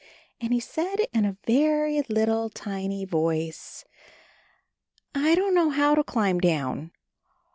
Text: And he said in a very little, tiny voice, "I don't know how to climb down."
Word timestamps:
And 0.39 0.51
he 0.51 0.59
said 0.59 0.95
in 1.13 1.25
a 1.25 1.37
very 1.45 2.01
little, 2.09 2.49
tiny 2.49 3.05
voice, 3.05 3.85
"I 5.13 5.35
don't 5.35 5.53
know 5.53 5.69
how 5.69 5.93
to 5.93 6.03
climb 6.03 6.39
down." 6.39 6.91